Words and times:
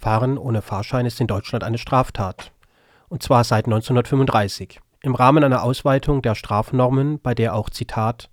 Fahren 0.00 0.38
ohne 0.38 0.62
Fahrschein 0.62 1.04
ist 1.04 1.20
in 1.20 1.26
Deutschland 1.26 1.62
eine 1.62 1.76
Straftat. 1.76 2.52
Und 3.10 3.22
zwar 3.22 3.44
seit 3.44 3.66
1935. 3.66 4.80
Im 5.02 5.14
Rahmen 5.14 5.44
einer 5.44 5.62
Ausweitung 5.62 6.22
der 6.22 6.34
Strafnormen, 6.34 7.20
bei 7.20 7.34
der 7.34 7.54
auch 7.54 7.68
Zitat 7.68 8.30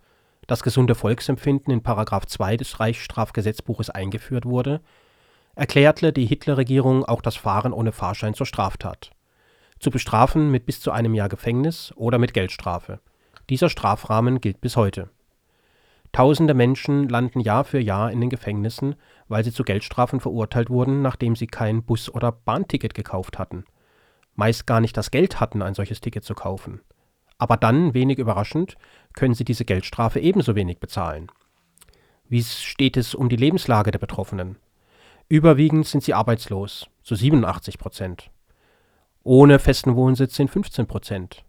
das 0.47 0.63
gesunde 0.63 0.95
Volksempfinden 0.95 1.73
in§ 1.73 1.81
2 2.25 2.55
des 2.55 2.79
Reichsstrafgesetzbuches 2.79 3.89
eingeführt 3.89 4.45
wurde, 4.45 4.79
erklärte 5.55 6.13
die 6.13 6.25
Hitlerregierung 6.25 7.03
auch 7.03 7.21
das 7.21 7.35
Fahren 7.35 7.73
ohne 7.73 7.91
Fahrschein 7.91 8.33
zur 8.33 8.45
Straftat. 8.45 9.11
Zu 9.77 9.91
bestrafen 9.91 10.49
mit 10.49 10.65
bis 10.65 10.79
zu 10.79 10.91
einem 10.91 11.13
Jahr 11.15 11.27
Gefängnis 11.27 11.91
oder 11.97 12.17
mit 12.17 12.33
Geldstrafe. 12.33 13.01
Dieser 13.49 13.67
Strafrahmen 13.67 14.39
gilt 14.39 14.61
bis 14.61 14.77
heute. 14.77 15.09
Tausende 16.17 16.55
Menschen 16.55 17.07
landen 17.09 17.41
Jahr 17.41 17.63
für 17.63 17.79
Jahr 17.79 18.11
in 18.11 18.19
den 18.19 18.31
Gefängnissen, 18.31 18.95
weil 19.27 19.43
sie 19.43 19.53
zu 19.53 19.63
Geldstrafen 19.63 20.19
verurteilt 20.19 20.71
wurden, 20.71 21.03
nachdem 21.03 21.35
sie 21.35 21.45
kein 21.45 21.83
Bus 21.83 22.09
oder 22.11 22.31
Bahnticket 22.31 22.95
gekauft 22.95 23.37
hatten. 23.37 23.65
Meist 24.33 24.65
gar 24.65 24.81
nicht 24.81 24.97
das 24.97 25.11
Geld 25.11 25.39
hatten, 25.39 25.61
ein 25.61 25.75
solches 25.75 26.01
Ticket 26.01 26.23
zu 26.23 26.33
kaufen. 26.33 26.81
Aber 27.37 27.55
dann, 27.55 27.93
wenig 27.93 28.17
überraschend, 28.17 28.77
können 29.13 29.35
sie 29.35 29.43
diese 29.43 29.63
Geldstrafe 29.63 30.19
ebenso 30.19 30.55
wenig 30.55 30.79
bezahlen. 30.79 31.27
Wie 32.27 32.41
steht 32.41 32.97
es 32.97 33.13
um 33.13 33.29
die 33.29 33.35
Lebenslage 33.35 33.91
der 33.91 33.99
Betroffenen? 33.99 34.57
Überwiegend 35.29 35.85
sind 35.85 36.03
sie 36.03 36.15
arbeitslos, 36.15 36.89
zu 37.03 37.13
87 37.13 37.77
Prozent. 37.77 38.31
Ohne 39.21 39.59
festen 39.59 39.95
Wohnsitz 39.95 40.35
sind 40.35 40.49
15 40.49 40.87
Prozent. 40.87 41.45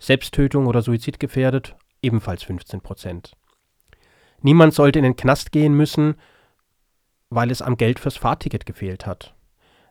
Selbsttötung 0.00 0.66
oder 0.66 0.82
Suizid 0.82 1.20
gefährdet, 1.20 1.76
ebenfalls 2.02 2.42
15 2.42 2.80
Prozent. 2.80 3.36
Niemand 4.42 4.74
sollte 4.74 4.98
in 4.98 5.04
den 5.04 5.16
Knast 5.16 5.52
gehen 5.52 5.74
müssen, 5.74 6.14
weil 7.28 7.50
es 7.50 7.62
am 7.62 7.76
Geld 7.76 7.98
fürs 7.98 8.16
Fahrticket 8.16 8.66
gefehlt 8.66 9.06
hat. 9.06 9.34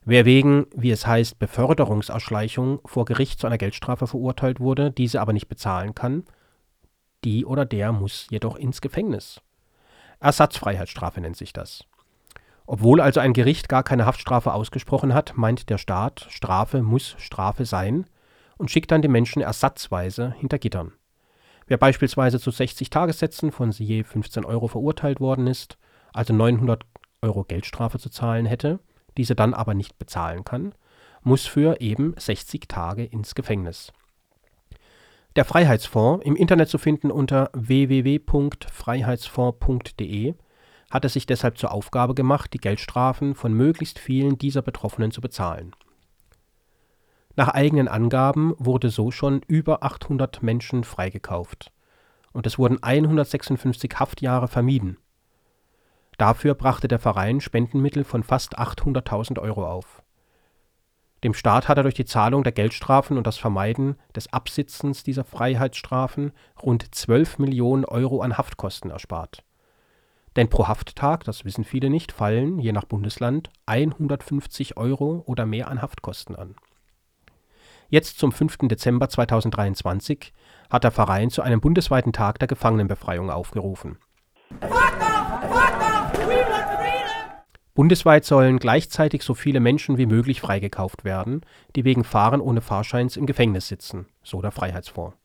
Wer 0.04 0.26
wegen, 0.26 0.66
wie 0.76 0.92
es 0.92 1.06
heißt, 1.06 1.40
Beförderungserschleichung 1.40 2.80
vor 2.86 3.06
Gericht 3.06 3.40
zu 3.40 3.48
einer 3.48 3.58
Geldstrafe 3.58 4.08
verurteilt 4.08 4.60
wurde, 4.60 4.92
diese 4.92 5.22
aber 5.22 5.34
nicht 5.34 5.48
bezahlen 5.48 5.94
kann, 5.94 6.24
die 7.24 7.46
oder 7.46 7.66
der 7.66 7.92
muss 7.92 8.28
jedoch 8.30 8.56
ins 8.56 8.82
Gefängnis. 8.82 9.42
Ersatzfreiheitsstrafe 10.20 11.22
nennt 11.22 11.38
sich 11.38 11.54
das. 11.54 11.86
Obwohl 12.66 13.02
also 13.02 13.20
ein 13.20 13.34
Gericht 13.34 13.68
gar 13.68 13.84
keine 13.84 14.06
Haftstrafe 14.06 14.54
ausgesprochen 14.54 15.14
hat, 15.14 15.34
meint 15.36 15.70
der 15.70 15.78
Staat, 15.78 16.28
Strafe 16.30 16.82
muss 16.82 17.16
Strafe 17.18 17.66
sein 17.66 18.06
und 18.58 18.70
schickt 18.70 18.92
dann 18.92 19.02
die 19.02 19.08
Menschen 19.08 19.42
ersatzweise 19.42 20.34
hinter 20.38 20.60
Gittern. 20.60 20.94
Wer 21.70 21.78
beispielsweise 21.78 22.38
zu 22.40 22.52
60 22.52 22.90
Tagessätzen 22.90 23.52
von 23.52 23.70
je 23.72 24.04
15 24.04 24.44
Euro 24.44 24.68
verurteilt 24.68 25.20
worden 25.20 25.46
ist, 25.46 25.78
also 26.12 26.34
900 26.34 26.84
Euro 27.22 27.44
Geldstrafe 27.44 28.00
zu 28.00 28.10
zahlen 28.10 28.48
hätte, 28.48 28.80
diese 29.18 29.36
dann 29.36 29.54
aber 29.54 29.76
nicht 29.76 30.00
bezahlen 30.00 30.44
kann, 30.44 30.74
muss 31.22 31.46
für 31.46 31.80
eben 31.80 32.16
60 32.18 32.68
Tage 32.68 33.06
ins 33.06 33.36
Gefängnis. 33.36 33.94
Der 35.36 35.46
Freiheitsfonds, 35.46 36.26
im 36.26 36.36
Internet 36.36 36.70
zu 36.70 36.80
finden 36.80 37.12
unter 37.12 37.52
www.freiheitsfonds.de, 37.54 40.34
hat 40.90 41.06
es 41.06 41.14
sich 41.14 41.28
deshalb 41.28 41.60
zur 41.60 41.72
Aufgabe 41.72 42.16
gemacht, 42.16 42.52
die 42.52 42.58
Geldstrafen 42.58 43.36
von 43.36 43.54
möglichst 43.54 44.00
vielen 44.00 44.40
dieser 44.40 44.64
Betroffenen 44.64 45.12
zu 45.12 45.22
bezahlen. 45.22 45.76
Nach 47.40 47.48
eigenen 47.48 47.88
Angaben 47.88 48.54
wurde 48.58 48.90
so 48.90 49.12
schon 49.12 49.44
über 49.48 49.82
800 49.82 50.44
Menschen 50.44 50.84
freigekauft 50.84 51.72
und 52.34 52.46
es 52.46 52.60
wurden 52.60 52.84
156 52.84 53.94
Haftjahre 53.98 54.50
vermieden. 54.50 54.98
Dafür 56.18 56.54
brachte 56.54 56.90
der 56.90 57.00
Verein 57.00 57.40
Spendenmittel 57.40 58.04
von 58.04 58.24
fast 58.24 58.60
800.000 58.60 59.40
Euro 59.40 59.66
auf. 59.66 60.04
Dem 61.24 61.34
Staat 61.34 61.70
hat 61.70 61.78
er 61.78 61.84
durch 61.84 61.96
die 61.96 62.04
Zahlung 62.04 62.44
der 62.44 62.52
Geldstrafen 62.52 63.18
und 63.18 63.26
das 63.26 63.38
Vermeiden 63.38 63.96
des 64.14 64.34
Absitzens 64.34 65.06
dieser 65.06 65.24
Freiheitsstrafen 65.24 66.34
rund 66.62 66.94
12 66.94 67.40
Millionen 67.40 67.86
Euro 67.86 68.20
an 68.20 68.38
Haftkosten 68.38 68.92
erspart. 68.92 69.46
Denn 70.36 70.50
pro 70.50 70.68
Hafttag, 70.68 71.24
das 71.24 71.46
wissen 71.46 71.64
viele 71.64 71.90
nicht, 71.90 72.12
fallen, 72.12 72.60
je 72.60 72.74
nach 72.74 72.84
Bundesland, 72.84 73.50
150 73.66 74.76
Euro 74.76 75.24
oder 75.26 75.46
mehr 75.46 75.70
an 75.70 75.82
Haftkosten 75.82 76.36
an 76.36 76.56
Jetzt 77.92 78.20
zum 78.20 78.32
5. 78.32 78.60
Dezember 78.68 79.10
2023 79.10 80.32
hat 80.70 80.84
der 80.84 80.92
Verein 80.92 81.32
zu 81.32 81.42
einem 81.42 81.60
bundesweiten 81.60 82.14
Tag 82.14 82.38
der 82.38 82.48
Gefangenenbefreiung 82.48 83.32
aufgerufen. 83.32 83.98
Bundesweit 87.74 88.26
sollen 88.26 88.60
gleichzeitig 88.60 89.24
so 89.24 89.34
viele 89.34 89.60
Menschen 89.60 89.98
wie 89.98 90.06
möglich 90.06 90.40
freigekauft 90.40 91.04
werden, 91.04 91.42
die 91.76 91.84
wegen 91.84 92.04
Fahren 92.04 92.42
ohne 92.42 92.62
Fahrscheins 92.62 93.18
im 93.18 93.26
Gefängnis 93.26 93.68
sitzen, 93.68 94.06
so 94.22 94.40
der 94.40 94.52
Freiheitsfonds. 94.52 95.18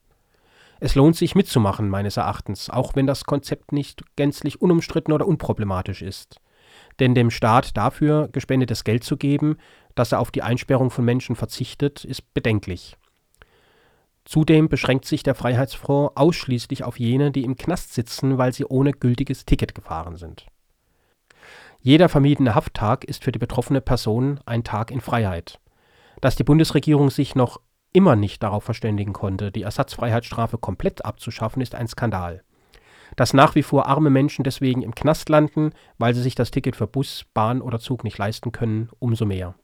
Es 0.81 0.95
lohnt 0.95 1.17
sich 1.17 1.35
mitzumachen, 1.35 1.91
meines 1.91 2.17
Erachtens, 2.17 2.71
auch 2.71 2.97
wenn 2.97 3.07
das 3.07 3.25
Konzept 3.25 3.73
nicht 3.73 4.05
gänzlich 4.17 4.63
unumstritten 4.63 5.13
oder 5.13 5.27
unproblematisch 5.27 6.01
ist 6.01 6.41
denn 7.01 7.15
dem 7.15 7.31
Staat 7.31 7.77
dafür 7.77 8.29
gespendetes 8.33 8.85
Geld 8.85 9.05
zu 9.05 9.17
geben, 9.17 9.57
dass 9.95 10.13
er 10.13 10.21
auf 10.21 10.31
die 10.31 10.43
Einsperrung 10.43 10.91
von 10.91 11.05
Menschen 11.05 11.37
verzichtet, 11.37 12.05
ist 12.05 12.35
bedenklich. 12.35 12.97
Zudem 14.25 14.69
beschränkt 14.69 15.05
sich 15.05 15.23
der 15.23 15.35
Freiheitsfonds 15.35 16.17
ausschließlich 16.17 16.83
auf 16.83 16.99
jene, 16.99 17.31
die 17.31 17.45
im 17.45 17.57
Knast 17.57 17.93
sitzen, 17.95 18.39
weil 18.39 18.53
sie 18.53 18.65
ohne 18.65 18.93
gültiges 18.93 19.45
Ticket 19.45 19.75
gefahren 19.75 20.17
sind. 20.17 20.47
Jeder 21.81 22.09
vermiedene 22.09 22.55
Hafttag 22.55 23.05
ist 23.05 23.25
für 23.25 23.33
die 23.33 23.39
betroffene 23.39 23.83
Person 23.83 24.41
ein 24.47 24.65
Tag 24.65 24.91
in 24.91 25.03
Freiheit. 25.03 25.61
Dass 26.23 26.37
die 26.37 26.45
Bundesregierung 26.45 27.11
sich 27.11 27.35
noch 27.35 27.61
immer 27.93 28.17
nicht 28.17 28.43
darauf 28.43 28.65
verständigen 28.65 29.13
konnte, 29.13 29.53
die 29.53 29.63
Ersatzfreiheitsstrafe 29.63 30.57
komplett 30.57 31.05
abzuschaffen, 31.05 31.61
ist 31.61 31.75
ein 31.75 31.87
Skandal 31.87 32.43
dass 33.17 33.33
nach 33.33 33.55
wie 33.55 33.63
vor 33.63 33.87
arme 33.87 34.11
Menschen 34.11 34.45
deswegen 34.45 34.83
im 34.83 34.95
Knast 34.95 35.29
landen, 35.29 35.71
weil 35.99 36.15
sie 36.15 36.23
sich 36.23 36.35
das 36.35 36.51
Ticket 36.51 36.77
für 36.77 36.87
Bus, 36.87 37.25
Bahn 37.35 37.61
oder 37.61 37.79
Zug 37.79 38.05
nicht 38.05 38.19
leisten 38.19 38.53
können, 38.53 38.89
umso 38.99 39.25
mehr 39.25 39.55